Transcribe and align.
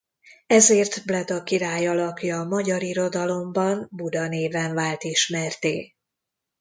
Ezért 0.47 1.05
Bleda 1.05 1.43
király 1.43 1.87
alakja 1.87 2.39
a 2.39 2.43
magyar 2.45 2.83
irodalomban 2.83 3.87
Buda 3.91 4.27
néven 4.27 4.73
vált 4.73 5.03
ismertté. 5.03 5.93